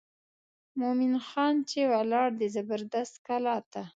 [0.79, 3.83] مومن خان چې ولاړ د زبردست کلا ته.